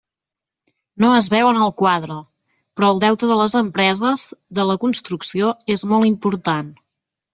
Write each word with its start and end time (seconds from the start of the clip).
No 1.03 1.09
es 1.17 1.25
veu 1.33 1.49
en 1.49 1.59
el 1.65 1.73
quadre, 1.81 2.17
però 2.79 2.89
el 2.95 3.01
deute 3.03 3.29
de 3.33 3.37
les 3.41 3.57
empreses 3.61 4.25
de 4.61 4.67
la 4.71 4.79
construcció 4.87 5.53
és 5.77 5.89
molt 5.93 6.11
important. 6.15 6.73